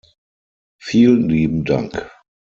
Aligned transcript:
Vielen 0.79 1.29
lieben 1.29 1.63
Dank! 1.63 2.09